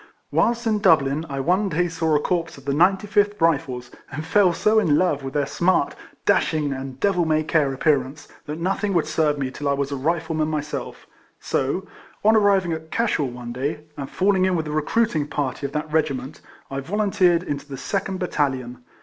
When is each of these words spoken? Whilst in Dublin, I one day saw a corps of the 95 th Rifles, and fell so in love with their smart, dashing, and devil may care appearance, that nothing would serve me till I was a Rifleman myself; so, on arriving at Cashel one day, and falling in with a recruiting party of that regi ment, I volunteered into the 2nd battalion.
Whilst 0.31 0.65
in 0.65 0.79
Dublin, 0.79 1.27
I 1.29 1.39
one 1.41 1.69
day 1.69 1.87
saw 1.87 2.15
a 2.15 2.19
corps 2.19 2.57
of 2.57 2.65
the 2.65 2.73
95 2.73 3.13
th 3.29 3.35
Rifles, 3.39 3.91
and 4.11 4.25
fell 4.25 4.51
so 4.51 4.79
in 4.79 4.95
love 4.97 5.21
with 5.21 5.35
their 5.35 5.45
smart, 5.45 5.93
dashing, 6.25 6.73
and 6.73 6.99
devil 6.99 7.23
may 7.23 7.43
care 7.43 7.71
appearance, 7.71 8.27
that 8.47 8.57
nothing 8.59 8.95
would 8.95 9.05
serve 9.05 9.37
me 9.37 9.51
till 9.51 9.69
I 9.69 9.73
was 9.73 9.91
a 9.91 9.95
Rifleman 9.95 10.47
myself; 10.47 11.05
so, 11.39 11.85
on 12.25 12.35
arriving 12.35 12.73
at 12.73 12.89
Cashel 12.89 13.29
one 13.29 13.53
day, 13.53 13.81
and 13.95 14.09
falling 14.09 14.43
in 14.45 14.55
with 14.55 14.65
a 14.65 14.71
recruiting 14.71 15.27
party 15.27 15.67
of 15.67 15.71
that 15.73 15.93
regi 15.93 16.15
ment, 16.15 16.41
I 16.71 16.79
volunteered 16.79 17.43
into 17.43 17.67
the 17.69 17.75
2nd 17.75 18.17
battalion. 18.17 18.83